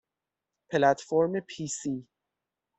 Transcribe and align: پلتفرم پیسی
پلتفرم 0.69 1.39
پیسی 1.39 2.07